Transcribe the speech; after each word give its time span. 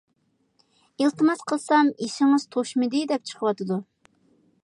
ئىلتىماس 1.03 1.43
قىلسام 1.51 1.91
«يېشىڭىز 2.07 2.47
توشمىدى» 2.57 3.05
دەپ 3.13 3.31
چىقىۋاتىدۇ. 3.33 3.81